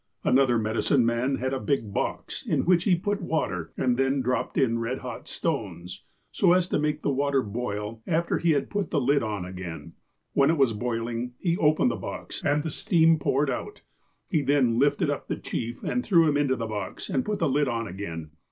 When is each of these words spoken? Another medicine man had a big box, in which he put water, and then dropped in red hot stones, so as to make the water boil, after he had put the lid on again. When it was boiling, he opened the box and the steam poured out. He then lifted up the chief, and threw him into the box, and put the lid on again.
Another 0.23 0.57
medicine 0.57 1.05
man 1.05 1.35
had 1.35 1.53
a 1.53 1.59
big 1.59 1.93
box, 1.93 2.43
in 2.43 2.65
which 2.65 2.85
he 2.85 2.95
put 2.95 3.21
water, 3.21 3.71
and 3.77 3.97
then 3.97 4.19
dropped 4.19 4.57
in 4.57 4.79
red 4.79 4.97
hot 4.97 5.27
stones, 5.27 6.05
so 6.31 6.53
as 6.53 6.67
to 6.69 6.79
make 6.79 7.03
the 7.03 7.11
water 7.11 7.43
boil, 7.43 8.01
after 8.07 8.39
he 8.39 8.53
had 8.53 8.71
put 8.71 8.89
the 8.89 8.99
lid 8.99 9.21
on 9.21 9.45
again. 9.45 9.93
When 10.33 10.49
it 10.49 10.57
was 10.57 10.73
boiling, 10.73 11.33
he 11.37 11.55
opened 11.55 11.91
the 11.91 11.95
box 11.97 12.43
and 12.43 12.63
the 12.63 12.71
steam 12.71 13.19
poured 13.19 13.51
out. 13.51 13.81
He 14.27 14.41
then 14.41 14.79
lifted 14.79 15.11
up 15.11 15.27
the 15.27 15.37
chief, 15.37 15.83
and 15.83 16.03
threw 16.03 16.27
him 16.27 16.35
into 16.35 16.55
the 16.55 16.65
box, 16.65 17.07
and 17.07 17.23
put 17.23 17.37
the 17.37 17.47
lid 17.47 17.67
on 17.67 17.87
again. 17.87 18.31